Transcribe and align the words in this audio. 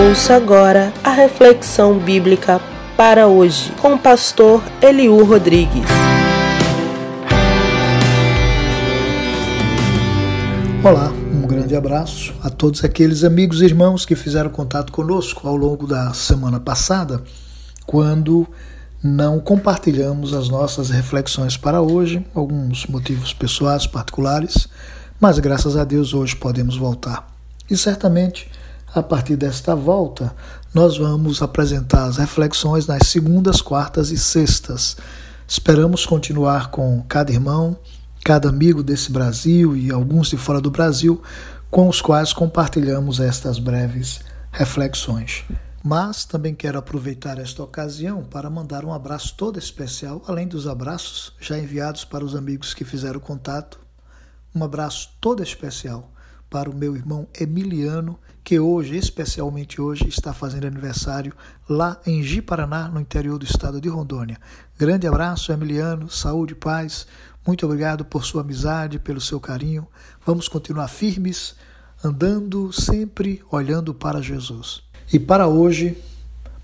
Ouça 0.00 0.36
agora 0.36 0.92
a 1.02 1.10
reflexão 1.10 1.98
bíblica 1.98 2.60
para 2.96 3.26
hoje 3.26 3.72
com 3.82 3.94
o 3.94 3.98
pastor 3.98 4.62
Eliú 4.80 5.24
Rodrigues. 5.24 5.82
Olá, 10.84 11.10
um 11.10 11.44
grande 11.48 11.74
abraço 11.74 12.32
a 12.40 12.48
todos 12.48 12.84
aqueles 12.84 13.24
amigos 13.24 13.60
e 13.60 13.64
irmãos 13.64 14.06
que 14.06 14.14
fizeram 14.14 14.50
contato 14.50 14.92
conosco 14.92 15.48
ao 15.48 15.56
longo 15.56 15.84
da 15.84 16.14
semana 16.14 16.60
passada, 16.60 17.20
quando 17.84 18.46
não 19.02 19.40
compartilhamos 19.40 20.32
as 20.32 20.48
nossas 20.48 20.90
reflexões 20.90 21.56
para 21.56 21.82
hoje, 21.82 22.24
alguns 22.36 22.86
motivos 22.86 23.34
pessoais 23.34 23.84
particulares, 23.84 24.68
mas 25.18 25.40
graças 25.40 25.76
a 25.76 25.82
Deus 25.82 26.14
hoje 26.14 26.36
podemos 26.36 26.76
voltar. 26.76 27.26
E 27.68 27.76
certamente 27.76 28.48
a 28.98 29.02
partir 29.02 29.36
desta 29.36 29.74
volta, 29.74 30.34
nós 30.74 30.98
vamos 30.98 31.40
apresentar 31.40 32.04
as 32.04 32.16
reflexões 32.16 32.86
nas 32.86 33.08
segundas, 33.08 33.62
quartas 33.62 34.10
e 34.10 34.18
sextas. 34.18 34.96
Esperamos 35.46 36.04
continuar 36.04 36.70
com 36.70 37.02
cada 37.08 37.32
irmão, 37.32 37.78
cada 38.24 38.48
amigo 38.48 38.82
desse 38.82 39.12
Brasil 39.12 39.76
e 39.76 39.90
alguns 39.90 40.30
de 40.30 40.36
fora 40.36 40.60
do 40.60 40.70
Brasil, 40.70 41.22
com 41.70 41.88
os 41.88 42.00
quais 42.00 42.32
compartilhamos 42.32 43.20
estas 43.20 43.58
breves 43.58 44.20
reflexões. 44.50 45.44
Mas 45.82 46.24
também 46.24 46.54
quero 46.54 46.78
aproveitar 46.78 47.38
esta 47.38 47.62
ocasião 47.62 48.24
para 48.24 48.50
mandar 48.50 48.84
um 48.84 48.92
abraço 48.92 49.34
todo 49.36 49.58
especial, 49.58 50.22
além 50.26 50.48
dos 50.48 50.66
abraços 50.66 51.32
já 51.40 51.56
enviados 51.56 52.04
para 52.04 52.24
os 52.24 52.34
amigos 52.34 52.74
que 52.74 52.84
fizeram 52.84 53.20
contato, 53.20 53.78
um 54.54 54.64
abraço 54.64 55.10
todo 55.20 55.42
especial 55.42 56.10
para 56.50 56.70
o 56.70 56.74
meu 56.74 56.96
irmão 56.96 57.26
Emiliano, 57.38 58.18
que 58.42 58.58
hoje, 58.58 58.96
especialmente 58.96 59.80
hoje, 59.80 60.08
está 60.08 60.32
fazendo 60.32 60.66
aniversário 60.66 61.34
lá 61.68 62.00
em 62.06 62.22
Ji-Paraná, 62.22 62.88
no 62.88 63.00
interior 63.00 63.38
do 63.38 63.44
estado 63.44 63.80
de 63.80 63.88
Rondônia. 63.88 64.38
Grande 64.78 65.06
abraço, 65.06 65.52
Emiliano, 65.52 66.10
saúde 66.10 66.54
e 66.54 66.56
paz. 66.56 67.06
Muito 67.46 67.66
obrigado 67.66 68.04
por 68.04 68.24
sua 68.24 68.40
amizade, 68.40 68.98
pelo 68.98 69.20
seu 69.20 69.38
carinho. 69.38 69.86
Vamos 70.24 70.48
continuar 70.48 70.88
firmes, 70.88 71.54
andando 72.02 72.72
sempre 72.72 73.42
olhando 73.50 73.92
para 73.92 74.22
Jesus. 74.22 74.82
E 75.12 75.18
para 75.18 75.46
hoje, 75.46 75.96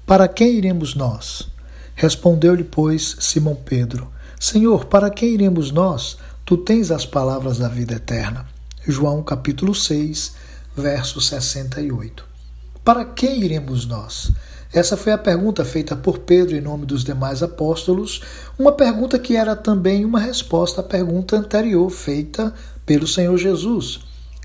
para 0.07 0.29
quem 0.29 0.57
iremos 0.57 0.95
nós? 0.95 1.49
Respondeu-lhe, 1.95 2.65
pois, 2.65 3.17
Simão 3.21 3.55
Pedro: 3.55 4.11
Senhor, 4.39 4.87
para 4.87 5.11
quem 5.11 5.35
iremos 5.35 5.71
nós? 5.71 6.19
Tu 6.45 6.57
tens 6.59 6.91
as 6.91 7.07
palavras 7.07 7.59
da 7.59 7.69
vida 7.69 7.95
eterna. 7.95 8.54
João 8.87 9.23
capítulo 9.23 9.75
6, 9.75 10.35
verso 10.77 11.19
68. 11.19 12.23
Para 12.85 13.05
quem 13.05 13.43
iremos 13.43 13.87
nós? 13.87 14.31
Essa 14.75 14.95
foi 14.95 15.13
a 15.13 15.19
pergunta 15.19 15.65
feita 15.65 15.97
por 15.97 16.19
Pedro 16.19 16.55
em 16.55 16.61
nome 16.61 16.85
dos 16.85 17.03
demais 17.03 17.43
apóstolos, 17.43 18.21
uma 18.59 18.73
pergunta 18.73 19.19
que 19.19 19.37
era 19.37 19.57
também 19.57 20.05
uma 20.05 20.21
resposta 20.21 20.83
à 20.83 20.85
pergunta 20.85 21.35
anterior 21.35 21.89
feita 21.89 22.53
pelo 22.85 23.07
Senhor 23.07 23.39
Jesus. 23.39 24.01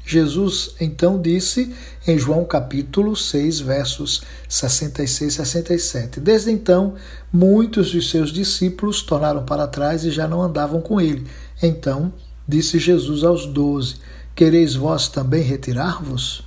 Jesus 0.05 0.73
então 0.79 1.21
disse 1.21 1.75
em 2.07 2.17
João 2.17 2.45
capítulo 2.45 3.17
6, 3.17 3.59
versos 3.59 4.21
66 4.47 5.33
e 5.33 5.35
67. 5.35 6.19
Desde 6.21 6.49
então, 6.49 6.95
muitos 7.31 7.89
de 7.89 8.01
seus 8.01 8.31
discípulos 8.31 9.01
tornaram 9.01 9.43
para 9.43 9.67
trás 9.67 10.05
e 10.05 10.11
já 10.11 10.29
não 10.29 10.41
andavam 10.41 10.79
com 10.79 11.01
ele. 11.01 11.27
Então 11.61 12.13
disse 12.47 12.79
Jesus 12.79 13.23
aos 13.23 13.45
doze: 13.45 13.97
Quereis 14.39 14.73
vós 14.73 15.09
também 15.09 15.43
retirar-vos? 15.43 16.45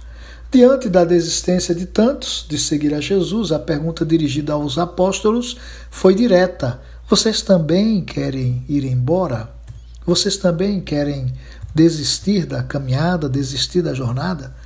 Diante 0.50 0.88
da 0.88 1.04
desistência 1.04 1.74
de 1.74 1.84
tantos 1.84 2.46
de 2.48 2.56
seguir 2.56 2.94
a 2.94 3.02
Jesus, 3.02 3.52
a 3.52 3.58
pergunta 3.58 4.02
dirigida 4.02 4.54
aos 4.54 4.78
apóstolos 4.78 5.58
foi 5.90 6.14
direta: 6.14 6.81
Vocês 7.06 7.42
também 7.42 8.02
querem 8.02 8.64
ir 8.66 8.86
embora? 8.86 9.50
Vocês 10.06 10.38
também 10.38 10.81
querem 10.81 11.34
desistir 11.75 12.47
da 12.47 12.62
caminhada, 12.62 13.28
desistir 13.28 13.82
da 13.82 13.92
jornada? 13.92 14.56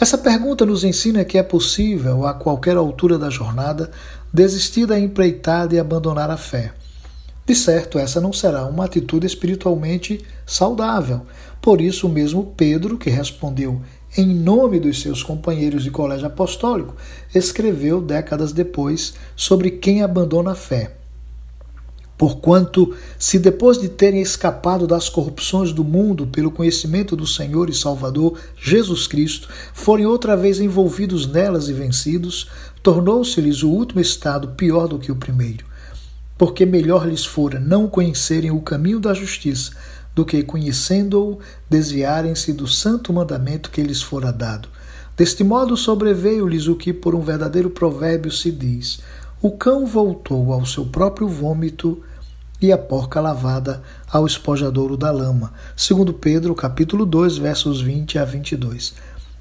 Essa 0.00 0.16
pergunta 0.16 0.64
nos 0.64 0.82
ensina 0.82 1.26
que 1.26 1.36
é 1.36 1.42
possível, 1.42 2.26
a 2.26 2.32
qualquer 2.32 2.78
altura 2.78 3.18
da 3.18 3.28
jornada, 3.28 3.90
desistir 4.32 4.86
da 4.86 4.98
empreitada 4.98 5.74
e 5.74 5.78
abandonar 5.78 6.30
a 6.30 6.38
fé. 6.38 6.72
De 7.52 7.58
certo, 7.58 7.98
essa 7.98 8.18
não 8.18 8.32
será 8.32 8.64
uma 8.64 8.86
atitude 8.86 9.26
espiritualmente 9.26 10.24
saudável. 10.46 11.20
Por 11.60 11.82
isso, 11.82 12.08
mesmo 12.08 12.54
Pedro, 12.56 12.96
que 12.96 13.10
respondeu 13.10 13.82
em 14.16 14.26
nome 14.26 14.80
dos 14.80 15.02
seus 15.02 15.22
companheiros 15.22 15.84
de 15.84 15.90
colégio 15.90 16.26
apostólico, 16.26 16.96
escreveu 17.34 18.00
décadas 18.00 18.54
depois 18.54 19.12
sobre 19.36 19.70
quem 19.70 20.02
abandona 20.02 20.52
a 20.52 20.54
fé. 20.54 20.96
Porquanto, 22.16 22.96
se 23.18 23.38
depois 23.38 23.78
de 23.78 23.90
terem 23.90 24.22
escapado 24.22 24.86
das 24.86 25.10
corrupções 25.10 25.74
do 25.74 25.84
mundo 25.84 26.26
pelo 26.26 26.50
conhecimento 26.50 27.14
do 27.14 27.26
Senhor 27.26 27.68
e 27.68 27.74
Salvador 27.74 28.38
Jesus 28.56 29.06
Cristo, 29.06 29.50
forem 29.74 30.06
outra 30.06 30.38
vez 30.38 30.58
envolvidos 30.58 31.26
nelas 31.26 31.68
e 31.68 31.74
vencidos, 31.74 32.48
tornou-se-lhes 32.82 33.62
o 33.62 33.68
último 33.68 34.00
estado 34.00 34.48
pior 34.56 34.88
do 34.88 34.98
que 34.98 35.12
o 35.12 35.16
primeiro 35.16 35.70
porque 36.36 36.66
melhor 36.66 37.06
lhes 37.06 37.24
fora 37.24 37.60
não 37.60 37.86
conhecerem 37.88 38.50
o 38.50 38.60
caminho 38.60 38.98
da 38.98 39.14
justiça, 39.14 39.72
do 40.14 40.24
que, 40.24 40.42
conhecendo-o, 40.42 41.38
desviarem-se 41.68 42.52
do 42.52 42.66
santo 42.66 43.12
mandamento 43.12 43.70
que 43.70 43.82
lhes 43.82 44.02
fora 44.02 44.32
dado. 44.32 44.68
Deste 45.16 45.44
modo 45.44 45.76
sobreveio-lhes 45.76 46.66
o 46.66 46.76
que 46.76 46.92
por 46.92 47.14
um 47.14 47.20
verdadeiro 47.20 47.70
provérbio 47.70 48.30
se 48.30 48.50
diz: 48.50 49.00
O 49.40 49.50
cão 49.52 49.86
voltou 49.86 50.52
ao 50.52 50.64
seu 50.66 50.86
próprio 50.86 51.28
vômito 51.28 52.02
e 52.60 52.72
a 52.72 52.78
porca 52.78 53.20
lavada 53.20 53.82
ao 54.10 54.26
espojadouro 54.26 54.96
da 54.96 55.10
lama. 55.10 55.52
Segundo 55.76 56.14
Pedro, 56.14 56.54
capítulo 56.54 57.04
2, 57.04 57.38
versos 57.38 57.80
20 57.80 58.18
a 58.18 58.24
22. 58.24 58.94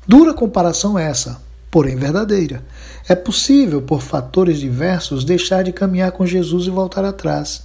Dura 0.07 0.33
comparação 0.33 0.97
essa, 0.97 1.41
porém 1.71 1.95
verdadeira. 1.95 2.61
É 3.07 3.15
possível, 3.15 3.81
por 3.81 4.01
fatores 4.01 4.59
diversos, 4.59 5.23
deixar 5.23 5.63
de 5.63 5.71
caminhar 5.71 6.11
com 6.11 6.25
Jesus 6.25 6.67
e 6.67 6.69
voltar 6.69 7.05
atrás. 7.05 7.63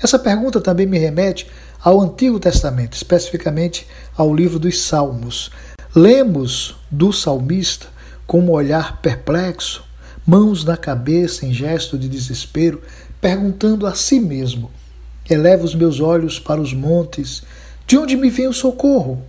Essa 0.00 0.18
pergunta 0.18 0.60
também 0.60 0.86
me 0.86 0.98
remete 0.98 1.46
ao 1.82 2.00
Antigo 2.00 2.38
Testamento, 2.38 2.94
especificamente 2.94 3.86
ao 4.14 4.34
livro 4.34 4.58
dos 4.58 4.82
Salmos. 4.82 5.50
Lemos 5.94 6.76
do 6.90 7.10
salmista 7.10 7.86
com 8.26 8.40
um 8.40 8.50
olhar 8.50 9.00
perplexo, 9.00 9.82
mãos 10.26 10.62
na 10.62 10.76
cabeça 10.76 11.46
em 11.46 11.54
gesto 11.54 11.96
de 11.96 12.08
desespero, 12.08 12.82
perguntando 13.20 13.86
a 13.86 13.94
si 13.94 14.20
mesmo: 14.20 14.70
Eleva 15.28 15.64
os 15.64 15.74
meus 15.74 16.00
olhos 16.00 16.38
para 16.38 16.60
os 16.60 16.74
montes, 16.74 17.42
de 17.86 17.96
onde 17.96 18.16
me 18.16 18.28
vem 18.28 18.48
o 18.48 18.52
socorro? 18.52 19.22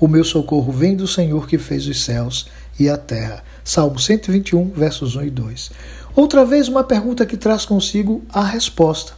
O 0.00 0.08
meu 0.08 0.24
socorro 0.24 0.72
vem 0.72 0.96
do 0.96 1.06
Senhor 1.06 1.46
que 1.46 1.58
fez 1.58 1.86
os 1.86 2.04
céus 2.04 2.46
e 2.78 2.88
a 2.88 2.96
terra. 2.96 3.42
Salmo 3.64 3.98
121, 3.98 4.70
versos 4.70 5.16
1 5.16 5.22
e 5.24 5.30
2. 5.30 5.70
Outra 6.14 6.44
vez, 6.44 6.68
uma 6.68 6.82
pergunta 6.84 7.26
que 7.26 7.36
traz 7.36 7.64
consigo 7.64 8.22
a 8.30 8.42
resposta. 8.42 9.12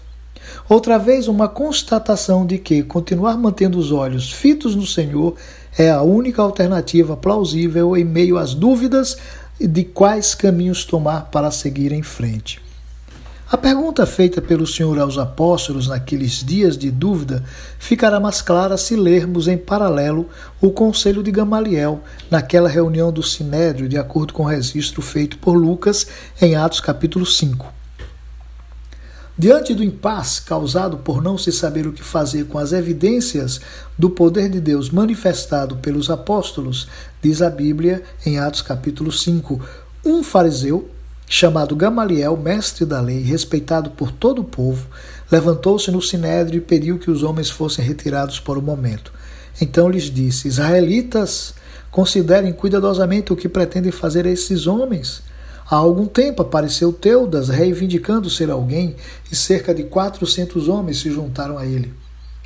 Outra 0.68 0.98
vez, 0.98 1.28
uma 1.28 1.48
constatação 1.48 2.46
de 2.46 2.58
que 2.58 2.82
continuar 2.82 3.36
mantendo 3.36 3.78
os 3.78 3.92
olhos 3.92 4.32
fitos 4.32 4.74
no 4.74 4.86
Senhor 4.86 5.36
é 5.78 5.90
a 5.90 6.02
única 6.02 6.42
alternativa 6.42 7.16
plausível 7.16 7.96
em 7.96 8.04
meio 8.04 8.38
às 8.38 8.54
dúvidas 8.54 9.16
de 9.60 9.84
quais 9.84 10.34
caminhos 10.34 10.84
tomar 10.84 11.30
para 11.30 11.50
seguir 11.50 11.92
em 11.92 12.02
frente. 12.02 12.60
A 13.52 13.58
pergunta 13.58 14.06
feita 14.06 14.40
pelo 14.40 14.64
Senhor 14.64 14.96
aos 15.00 15.18
apóstolos 15.18 15.88
naqueles 15.88 16.44
dias 16.44 16.78
de 16.78 16.88
dúvida 16.88 17.42
ficará 17.80 18.20
mais 18.20 18.40
clara 18.40 18.76
se 18.76 18.94
lermos 18.94 19.48
em 19.48 19.58
paralelo 19.58 20.28
o 20.60 20.70
conselho 20.70 21.20
de 21.20 21.32
Gamaliel 21.32 22.00
naquela 22.30 22.68
reunião 22.68 23.10
do 23.10 23.24
Sinédrio, 23.24 23.88
de 23.88 23.98
acordo 23.98 24.32
com 24.32 24.44
o 24.44 24.46
registro 24.46 25.02
feito 25.02 25.36
por 25.38 25.54
Lucas 25.54 26.06
em 26.40 26.54
Atos 26.54 26.78
capítulo 26.78 27.26
5. 27.26 27.66
Diante 29.36 29.74
do 29.74 29.82
impasse 29.82 30.42
causado 30.42 30.98
por 30.98 31.20
não 31.20 31.36
se 31.36 31.50
saber 31.50 31.88
o 31.88 31.92
que 31.92 32.04
fazer 32.04 32.46
com 32.46 32.56
as 32.56 32.72
evidências 32.72 33.60
do 33.98 34.10
poder 34.10 34.48
de 34.48 34.60
Deus 34.60 34.90
manifestado 34.90 35.78
pelos 35.78 36.08
apóstolos, 36.08 36.86
diz 37.20 37.42
a 37.42 37.50
Bíblia 37.50 38.04
em 38.24 38.38
Atos 38.38 38.62
capítulo 38.62 39.10
5, 39.10 39.60
um 40.04 40.22
fariseu 40.22 40.88
chamado 41.32 41.76
Gamaliel, 41.76 42.36
mestre 42.36 42.84
da 42.84 43.00
lei, 43.00 43.22
respeitado 43.22 43.90
por 43.90 44.10
todo 44.10 44.40
o 44.40 44.44
povo, 44.44 44.88
levantou-se 45.30 45.88
no 45.92 46.02
sinédrio 46.02 46.58
e 46.58 46.60
pediu 46.60 46.98
que 46.98 47.08
os 47.08 47.22
homens 47.22 47.48
fossem 47.48 47.84
retirados 47.84 48.40
por 48.40 48.58
um 48.58 48.60
momento. 48.60 49.12
Então 49.60 49.88
lhes 49.88 50.10
disse: 50.10 50.48
Israelitas, 50.48 51.54
considerem 51.88 52.52
cuidadosamente 52.52 53.32
o 53.32 53.36
que 53.36 53.48
pretendem 53.48 53.92
fazer 53.92 54.26
a 54.26 54.30
esses 54.30 54.66
homens. 54.66 55.22
Há 55.70 55.76
algum 55.76 56.04
tempo 56.04 56.42
apareceu 56.42 56.92
Teudas, 56.92 57.48
reivindicando 57.48 58.28
ser 58.28 58.50
alguém, 58.50 58.96
e 59.30 59.36
cerca 59.36 59.72
de 59.72 59.84
quatrocentos 59.84 60.68
homens 60.68 60.98
se 60.98 61.12
juntaram 61.12 61.56
a 61.56 61.64
ele. 61.64 61.94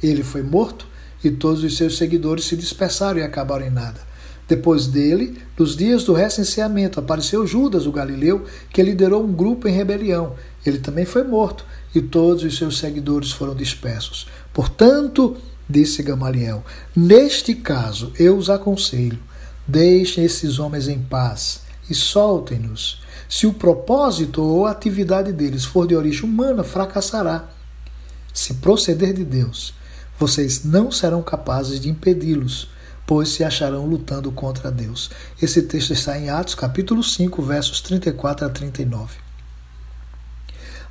Ele 0.02 0.22
foi 0.22 0.42
morto 0.42 0.86
e 1.24 1.30
todos 1.30 1.64
os 1.64 1.74
seus 1.74 1.96
seguidores 1.96 2.44
se 2.44 2.54
dispersaram 2.54 3.18
e 3.18 3.22
acabaram 3.22 3.64
em 3.64 3.70
nada. 3.70 4.13
Depois 4.46 4.86
dele, 4.86 5.38
nos 5.58 5.74
dias 5.74 6.04
do 6.04 6.12
recenseamento, 6.12 7.00
apareceu 7.00 7.46
Judas, 7.46 7.86
o 7.86 7.92
galileu, 7.92 8.44
que 8.70 8.82
liderou 8.82 9.24
um 9.24 9.32
grupo 9.32 9.66
em 9.66 9.72
rebelião. 9.72 10.34
Ele 10.64 10.78
também 10.78 11.06
foi 11.06 11.24
morto 11.24 11.64
e 11.94 12.02
todos 12.02 12.42
os 12.44 12.56
seus 12.56 12.78
seguidores 12.78 13.32
foram 13.32 13.54
dispersos. 13.54 14.26
Portanto, 14.52 15.36
disse 15.68 16.02
Gamaliel, 16.02 16.62
neste 16.94 17.54
caso 17.54 18.12
eu 18.18 18.36
os 18.36 18.50
aconselho: 18.50 19.18
deixem 19.66 20.24
esses 20.24 20.58
homens 20.58 20.88
em 20.88 20.98
paz 20.98 21.62
e 21.88 21.94
soltem-nos. 21.94 23.02
Se 23.28 23.46
o 23.46 23.54
propósito 23.54 24.42
ou 24.42 24.66
a 24.66 24.70
atividade 24.70 25.32
deles 25.32 25.64
for 25.64 25.86
de 25.86 25.96
origem 25.96 26.24
humana, 26.24 26.62
fracassará. 26.62 27.48
Se 28.32 28.54
proceder 28.54 29.14
de 29.14 29.24
Deus, 29.24 29.74
vocês 30.18 30.64
não 30.64 30.92
serão 30.92 31.22
capazes 31.22 31.80
de 31.80 31.88
impedi-los 31.88 32.68
pois 33.06 33.30
se 33.30 33.44
acharão 33.44 33.86
lutando 33.86 34.30
contra 34.32 34.70
Deus. 34.70 35.10
Esse 35.40 35.62
texto 35.62 35.92
está 35.92 36.18
em 36.18 36.30
Atos, 36.30 36.54
capítulo 36.54 37.02
5, 37.02 37.42
versos 37.42 37.80
34 37.80 38.46
a 38.46 38.50
39. 38.50 39.16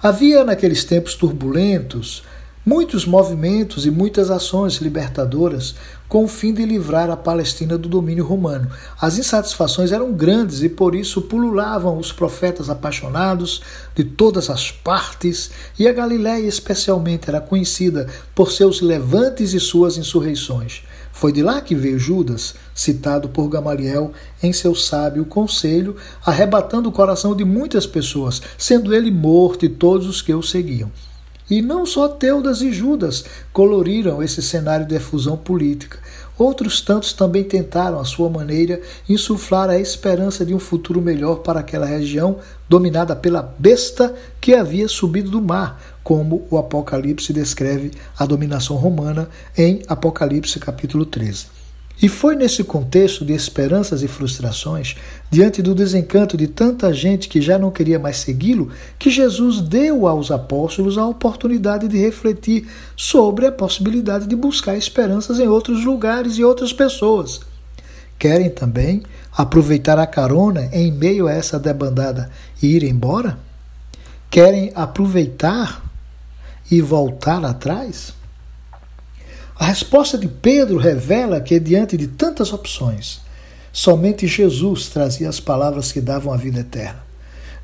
Havia 0.02 0.44
naqueles 0.44 0.84
tempos 0.84 1.16
turbulentos 1.16 2.24
muitos 2.66 3.06
movimentos 3.06 3.86
e 3.86 3.92
muitas 3.92 4.32
ações 4.32 4.76
libertadoras 4.76 5.76
com 6.08 6.24
o 6.24 6.28
fim 6.28 6.54
de 6.54 6.66
livrar 6.66 7.10
a 7.10 7.18
Palestina 7.18 7.78
do 7.78 7.90
domínio 7.90 8.26
romano. 8.26 8.70
As 9.00 9.18
insatisfações 9.18 9.92
eram 9.92 10.14
grandes 10.14 10.62
e 10.62 10.70
por 10.70 10.96
isso 10.96 11.24
pululavam 11.24 11.98
os 11.98 12.12
profetas 12.12 12.70
apaixonados 12.70 13.62
de 13.96 14.04
todas 14.04 14.50
as 14.50 14.72
partes, 14.72 15.52
e 15.78 15.88
a 15.88 15.94
Galiléia 15.94 16.48
especialmente 16.48 17.30
era 17.30 17.42
conhecida 17.42 18.08
por 18.34 18.52
seus 18.52 18.80
levantes 18.80 19.54
e 19.54 19.60
suas 19.60 19.98
insurreições. 19.98 20.84
Foi 21.14 21.32
de 21.32 21.44
lá 21.44 21.62
que 21.62 21.76
veio 21.76 22.00
Judas, 22.00 22.56
citado 22.74 23.30
por 23.30 23.48
Gamaliel 23.48 24.12
em 24.42 24.52
seu 24.52 24.76
sábio 24.76 25.24
conselho, 25.24 25.96
arrebatando 26.26 26.90
o 26.90 26.92
coração 26.92 27.36
de 27.36 27.46
muitas 27.46 27.86
pessoas, 27.86 28.42
sendo 28.58 28.94
ele 28.94 29.12
morto 29.12 29.64
e 29.64 29.70
todos 29.70 30.08
os 30.08 30.22
que 30.22 30.34
o 30.34 30.42
seguiam. 30.42 30.92
E 31.50 31.62
não 31.62 31.86
só 31.86 32.08
Teudas 32.08 32.62
e 32.62 32.72
Judas 32.72 33.26
coloriram 33.52 34.24
esse 34.24 34.42
cenário 34.42 34.86
de 34.86 34.96
efusão 34.96 35.36
política. 35.36 36.00
Outros 36.38 36.82
tantos 36.82 37.14
também 37.14 37.44
tentaram, 37.44 38.00
à 38.00 38.06
sua 38.06 38.30
maneira, 38.30 38.82
insuflar 39.08 39.70
a 39.70 39.80
esperança 39.80 40.46
de 40.46 40.54
um 40.54 40.60
futuro 40.60 41.02
melhor 41.02 41.38
para 41.38 41.60
aquela 41.60 41.86
região 41.86 42.40
dominada 42.68 43.16
pela 43.16 43.42
besta 43.60 44.14
que 44.42 44.56
havia 44.56 44.88
subido 44.88 45.30
do 45.30 45.42
mar, 45.42 45.80
como 46.04 46.48
o 46.50 46.58
Apocalipse 46.58 47.32
descreve 47.32 47.92
a 48.18 48.26
dominação 48.26 48.76
romana 48.76 49.30
em 49.56 49.84
Apocalipse 49.88 50.60
capítulo 50.60 51.06
13. 51.06 51.63
E 52.02 52.10
foi 52.10 52.36
nesse 52.36 52.64
contexto 52.64 53.24
de 53.24 53.34
esperanças 53.34 54.04
e 54.04 54.08
frustrações, 54.08 54.96
diante 55.30 55.62
do 55.62 55.74
desencanto 55.74 56.36
de 56.36 56.48
tanta 56.48 56.92
gente 56.94 57.30
que 57.30 57.42
já 57.42 57.58
não 57.58 57.72
queria 57.72 58.00
mais 58.00 58.18
segui-lo, 58.18 58.72
que 59.00 59.10
Jesus 59.10 59.62
deu 59.62 60.08
aos 60.08 60.32
apóstolos 60.32 60.98
a 60.98 61.08
oportunidade 61.08 61.88
de 61.88 61.98
refletir 61.98 62.68
sobre 62.96 63.46
a 63.46 63.52
possibilidade 63.52 64.28
de 64.28 64.36
buscar 64.36 64.76
esperanças 64.76 65.40
em 65.40 65.48
outros 65.48 65.86
lugares 65.86 66.38
e 66.38 66.44
outras 66.44 66.74
pessoas. 66.74 67.42
Querem 68.18 68.50
também 68.50 69.04
aproveitar 69.32 70.00
a 70.00 70.08
carona 70.08 70.70
em 70.72 70.92
meio 70.92 71.28
a 71.28 71.32
essa 71.32 71.60
debandada 71.60 72.30
e 72.62 72.68
ir 72.68 72.84
embora? 72.84 73.38
Querem 74.30 74.72
aproveitar 74.76 75.84
e 76.70 76.82
voltar 76.82 77.44
atrás? 77.46 78.14
A 79.56 79.66
resposta 79.66 80.18
de 80.18 80.28
Pedro 80.28 80.78
revela 80.78 81.40
que, 81.40 81.60
diante 81.60 81.96
de 81.96 82.08
tantas 82.08 82.52
opções, 82.52 83.22
somente 83.72 84.26
Jesus 84.26 84.90
trazia 84.90 85.30
as 85.30 85.40
palavras 85.40 85.92
que 85.92 86.02
davam 86.02 86.34
a 86.34 86.38
vida 86.38 86.62
eterna. 86.62 87.04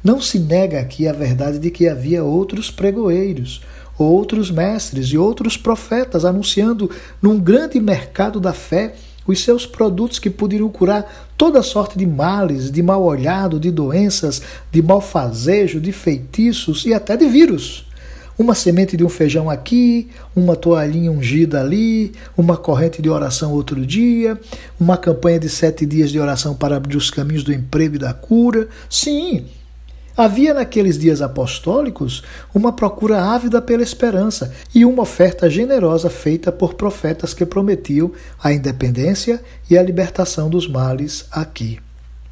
Não 0.03 0.21
se 0.21 0.38
nega 0.38 0.80
aqui 0.80 1.07
a 1.07 1.13
verdade 1.13 1.57
de 1.57 1.71
que 1.71 1.88
havia 1.88 2.24
outros 2.24 2.69
pregoeiros, 2.69 3.62
outros 3.97 4.51
mestres 4.51 5.07
e 5.07 5.18
outros 5.18 5.57
profetas 5.57 6.24
anunciando 6.24 6.91
num 7.21 7.39
grande 7.39 7.80
mercado 7.80 8.39
da 8.39 8.53
fé 8.53 8.94
os 9.25 9.44
seus 9.44 9.65
produtos 9.65 10.19
que 10.19 10.30
poderiam 10.30 10.69
curar 10.69 11.31
toda 11.35 11.62
sorte 11.63 11.97
de 11.97 12.06
males, 12.06 12.71
de 12.71 12.81
mal 12.83 13.03
olhado, 13.03 13.59
de 13.59 13.71
doenças, 13.71 14.42
de 14.71 14.81
malfazejo, 14.81 15.81
de 15.81 15.92
feitiços 15.92 16.85
e 16.85 16.94
até 16.94 17.18
de 17.18 17.27
vírus 17.27 17.88
uma 18.39 18.56
semente 18.56 18.95
de 18.95 19.03
um 19.03 19.09
feijão 19.09 19.50
aqui, 19.50 20.09
uma 20.33 20.56
toalhinha 20.56 21.12
ungida 21.12 21.59
ali, 21.59 22.13
uma 22.38 22.56
corrente 22.56 23.01
de 23.01 23.09
oração 23.09 23.51
outro 23.51 23.86
dia, 23.86 24.39
uma 24.80 24.95
campanha 24.95 25.41
de 25.41 25.50
sete 25.50 25.86
dias 25.86 26.09
de 26.09 26.18
oração 26.18 26.56
para 26.56 26.77
abrir 26.77 26.95
os 26.95 27.12
caminhos 27.12 27.44
do 27.44 27.51
emprego 27.51 27.97
e 27.97 28.00
da 28.00 28.13
cura. 28.13 28.69
Sim, 28.89 29.45
havia 30.15 30.53
naqueles 30.53 30.97
dias 30.97 31.21
apostólicos 31.21 32.24
uma 32.56 32.71
procura 32.71 33.21
ávida 33.21 33.62
pela 33.62 33.83
esperança 33.83 34.53
e 34.74 34.85
uma 34.85 35.03
oferta 35.03 35.50
generosa 35.50 36.09
feita 36.09 36.50
por 36.50 36.75
profetas 36.75 37.33
que 37.33 37.45
prometiam 37.45 38.09
a 38.42 38.53
independência 38.53 39.44
e 39.69 39.77
a 39.77 39.83
libertação 39.83 40.50
dos 40.50 40.65
males 40.65 41.25
aqui. 41.30 41.77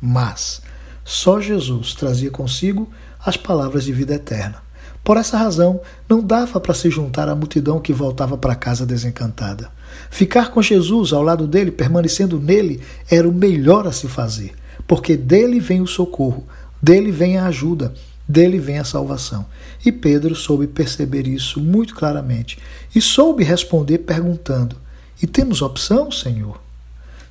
Mas 0.02 0.62
só 1.04 1.42
Jesus 1.42 1.94
trazia 1.94 2.32
consigo 2.32 2.90
as 3.26 3.36
palavras 3.36 3.84
de 3.84 3.92
vida 3.92 4.14
eterna. 4.14 4.67
Por 5.08 5.16
essa 5.16 5.38
razão, 5.38 5.80
não 6.10 6.22
dava 6.22 6.60
para 6.60 6.74
se 6.74 6.90
juntar 6.90 7.30
à 7.30 7.34
multidão 7.34 7.80
que 7.80 7.94
voltava 7.94 8.38
para 8.38 8.54
casa 8.54 8.86
desencantada. 8.86 9.72
Ficar 10.12 10.52
com 10.52 10.62
Jesus 10.62 11.14
ao 11.14 11.24
lado 11.24 11.48
dele, 11.48 11.72
permanecendo 11.72 12.38
nele, 12.42 12.82
era 13.10 13.26
o 13.26 13.32
melhor 13.32 13.88
a 13.88 13.94
se 13.94 14.10
fazer, 14.10 14.54
porque 14.86 15.16
dele 15.16 15.62
vem 15.62 15.80
o 15.80 15.88
socorro, 15.88 16.46
dele 16.82 17.10
vem 17.10 17.38
a 17.38 17.46
ajuda, 17.46 17.94
dele 18.28 18.60
vem 18.60 18.80
a 18.80 18.84
salvação. 18.84 19.46
E 19.86 19.94
Pedro 19.94 20.36
soube 20.36 20.68
perceber 20.68 21.26
isso 21.26 21.62
muito 21.62 21.96
claramente 21.96 22.60
e 22.94 23.00
soube 23.00 23.46
responder 23.46 24.00
perguntando: 24.00 24.76
E 25.24 25.26
temos 25.26 25.62
opção, 25.62 26.12
Senhor? 26.12 26.62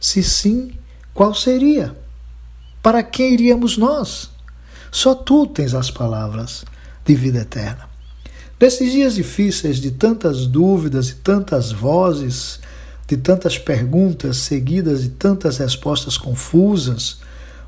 Se 0.00 0.22
sim, 0.22 0.70
qual 1.12 1.34
seria? 1.34 1.94
Para 2.82 3.02
quem 3.02 3.34
iríamos 3.34 3.76
nós? 3.76 4.30
Só 4.90 5.14
tu 5.14 5.46
tens 5.46 5.74
as 5.74 5.90
palavras 5.90 6.64
de 7.06 7.14
vida 7.14 7.38
eterna. 7.38 7.88
Nesses 8.58 8.90
dias 8.90 9.14
difíceis, 9.14 9.78
de 9.78 9.90
tantas 9.90 10.46
dúvidas 10.46 11.10
e 11.10 11.14
tantas 11.16 11.70
vozes, 11.70 12.58
de 13.06 13.16
tantas 13.16 13.58
perguntas 13.58 14.38
seguidas 14.38 15.04
e 15.04 15.10
tantas 15.10 15.58
respostas 15.58 16.18
confusas, 16.18 17.20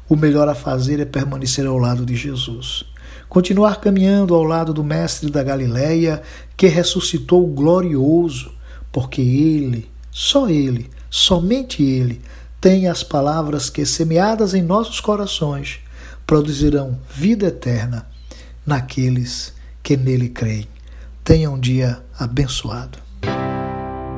o 0.08 0.16
melhor 0.16 0.48
a 0.48 0.54
fazer 0.54 0.98
é 0.98 1.04
permanecer 1.04 1.66
ao 1.66 1.78
lado 1.78 2.04
de 2.04 2.16
Jesus. 2.16 2.84
Continuar 3.28 3.80
caminhando 3.80 4.34
ao 4.34 4.42
lado 4.42 4.72
do 4.72 4.82
Mestre 4.82 5.30
da 5.30 5.42
Galileia, 5.42 6.22
que 6.56 6.66
ressuscitou 6.66 7.46
glorioso, 7.46 8.50
porque 8.90 9.20
Ele, 9.20 9.88
só 10.10 10.48
Ele, 10.48 10.88
somente 11.10 11.82
Ele, 11.82 12.22
tem 12.60 12.88
as 12.88 13.02
palavras 13.02 13.68
que, 13.68 13.84
semeadas 13.84 14.54
em 14.54 14.62
nossos 14.62 15.00
corações, 15.00 15.80
produzirão 16.26 16.98
vida 17.14 17.46
eterna 17.46 18.06
naqueles 18.68 19.54
que 19.82 19.96
nele 19.96 20.28
creem. 20.28 20.68
Tenha 21.24 21.50
um 21.50 21.58
dia 21.58 22.00
abençoado. 22.18 22.98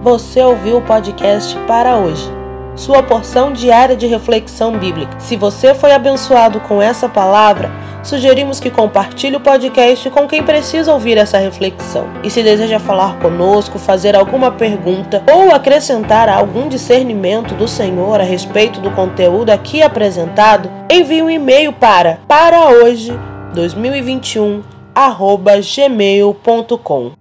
Você 0.02 0.42
ouviu 0.42 0.78
o 0.78 0.82
podcast 0.82 1.56
para 1.68 1.96
hoje. 1.96 2.28
Sua 2.74 3.02
porção 3.02 3.52
diária 3.52 3.94
de 3.94 4.06
reflexão 4.06 4.76
bíblica. 4.76 5.20
Se 5.20 5.36
você 5.36 5.74
foi 5.74 5.92
abençoado 5.92 6.58
com 6.60 6.82
essa 6.82 7.08
palavra, 7.08 7.70
sugerimos 8.02 8.58
que 8.58 8.70
compartilhe 8.70 9.36
o 9.36 9.40
podcast 9.40 10.10
com 10.10 10.26
quem 10.26 10.42
precisa 10.42 10.92
ouvir 10.92 11.16
essa 11.16 11.38
reflexão. 11.38 12.08
E 12.24 12.30
se 12.30 12.42
deseja 12.42 12.80
falar 12.80 13.18
conosco, 13.20 13.78
fazer 13.78 14.16
alguma 14.16 14.50
pergunta 14.50 15.22
ou 15.30 15.54
acrescentar 15.54 16.28
algum 16.28 16.68
discernimento 16.68 17.54
do 17.54 17.68
Senhor 17.68 18.20
a 18.20 18.24
respeito 18.24 18.80
do 18.80 18.90
conteúdo 18.92 19.50
aqui 19.50 19.82
apresentado, 19.82 20.70
envie 20.90 21.22
um 21.22 21.30
e-mail 21.30 21.72
para 21.72 22.18
para 22.26 22.68
hoje 22.70 23.12
2021 23.54 24.62
arroba 24.94 25.60
gmail.com 25.60 27.19